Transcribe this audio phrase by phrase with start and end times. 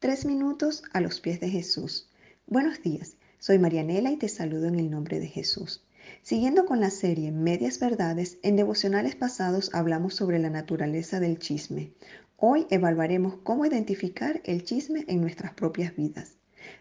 [0.00, 2.08] Tres minutos a los pies de Jesús.
[2.46, 5.84] Buenos días, soy Marianela y te saludo en el nombre de Jesús.
[6.22, 11.92] Siguiendo con la serie Medias Verdades, en devocionales pasados hablamos sobre la naturaleza del chisme.
[12.38, 16.38] Hoy evaluaremos cómo identificar el chisme en nuestras propias vidas.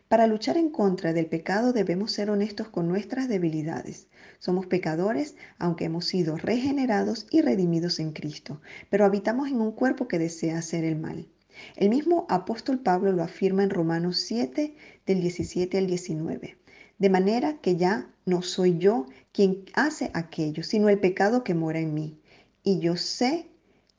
[0.08, 4.08] Para luchar en contra del pecado debemos ser honestos con nuestras debilidades.
[4.38, 10.08] Somos pecadores aunque hemos sido regenerados y redimidos en Cristo, pero habitamos en un cuerpo
[10.08, 11.28] que desea hacer el mal.
[11.76, 14.76] El mismo apóstol Pablo lo afirma en Romanos 7
[15.06, 16.58] del 17 al 19.
[16.98, 21.80] De manera que ya no soy yo quien hace aquello, sino el pecado que mora
[21.80, 22.20] en mí.
[22.64, 23.48] Y yo sé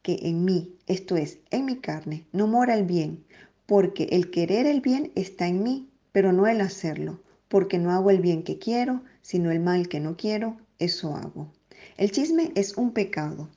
[0.03, 3.25] que en mí, esto es, en mi carne, no mora el bien,
[3.67, 8.11] porque el querer el bien está en mí, pero no el hacerlo, porque no hago
[8.11, 11.53] el bien que quiero, sino el mal que no quiero, eso hago.
[11.97, 13.49] El chisme es un pecado,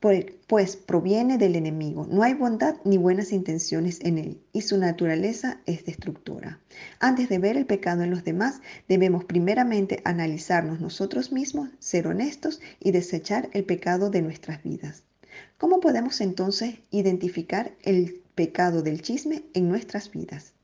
[0.00, 2.06] pues proviene del enemigo.
[2.10, 6.60] No hay bondad ni buenas intenciones en él, y su naturaleza es destructora.
[6.98, 12.60] Antes de ver el pecado en los demás, debemos primeramente analizarnos nosotros mismos, ser honestos
[12.80, 15.04] y desechar el pecado de nuestras vidas.
[15.58, 20.54] ¿Cómo podemos entonces identificar el pecado del chisme en nuestras vidas?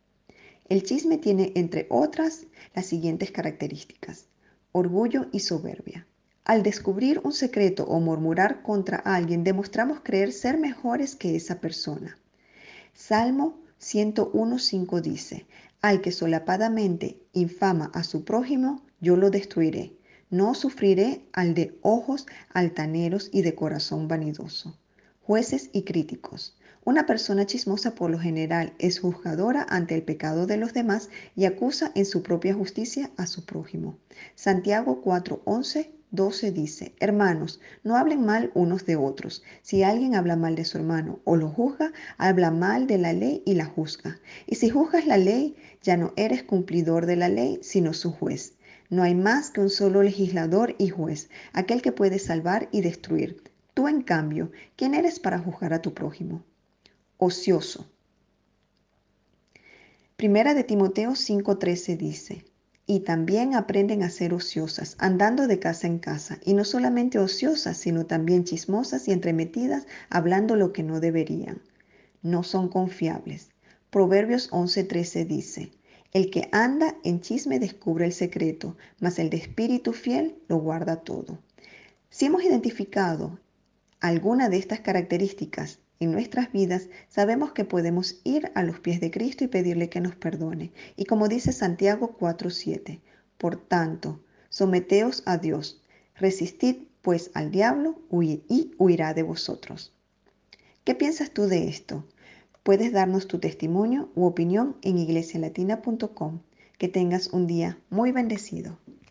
[0.69, 4.27] El chisme tiene, entre otras, las siguientes características.
[4.73, 6.07] Orgullo y soberbia.
[6.49, 12.17] Al descubrir un secreto o murmurar contra alguien, demostramos creer ser mejores que esa persona.
[12.95, 15.47] Salmo 101.5 dice,
[15.83, 19.93] Al que solapadamente infama a su prójimo, yo lo destruiré.
[20.31, 24.75] No sufriré al de ojos altaneros y de corazón vanidoso.
[25.21, 26.57] Jueces y críticos.
[26.89, 31.45] Una persona chismosa por lo general es juzgadora ante el pecado de los demás y
[31.45, 33.99] acusa en su propia justicia a su prójimo.
[34.35, 39.43] Santiago 4:11 12 dice, hermanos, no hablen mal unos de otros.
[39.61, 43.43] Si alguien habla mal de su hermano o lo juzga, habla mal de la ley
[43.45, 44.19] y la juzga.
[44.47, 48.55] Y si juzgas la ley, ya no eres cumplidor de la ley, sino su juez.
[48.89, 53.43] No hay más que un solo legislador y juez, aquel que puede salvar y destruir.
[53.75, 56.45] Tú, en cambio, ¿quién eres para juzgar a tu prójimo?
[57.21, 57.91] Ocioso.
[60.15, 62.45] Primera de Timoteo 5:13 dice,
[62.87, 67.77] y también aprenden a ser ociosas, andando de casa en casa, y no solamente ociosas,
[67.77, 71.61] sino también chismosas y entremetidas, hablando lo que no deberían.
[72.23, 73.51] No son confiables.
[73.91, 75.73] Proverbios 11:13 dice,
[76.13, 81.03] el que anda en chisme descubre el secreto, mas el de espíritu fiel lo guarda
[81.03, 81.41] todo.
[82.11, 83.41] Si hemos identificado
[83.99, 89.11] alguna de estas características en nuestras vidas, sabemos que podemos ir a los pies de
[89.11, 90.73] Cristo y pedirle que nos perdone.
[90.97, 93.01] Y como dice Santiago 4:7,
[93.37, 95.83] por tanto, someteos a Dios,
[96.15, 99.93] resistid pues al diablo y huirá de vosotros.
[100.85, 102.05] ¿Qué piensas tú de esto?
[102.63, 106.41] Puedes darnos tu testimonio u opinión en iglesialatina.com.
[106.77, 108.79] Que tengas un día muy bendecido.